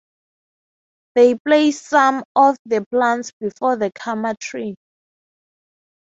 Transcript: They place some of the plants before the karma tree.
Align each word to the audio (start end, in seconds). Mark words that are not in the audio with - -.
They 1.13 1.35
place 1.37 1.79
some 1.79 2.23
of 2.35 2.57
the 2.65 2.83
plants 2.91 3.29
before 3.39 3.75
the 3.75 3.91
karma 3.91 4.33
tree. 4.35 4.75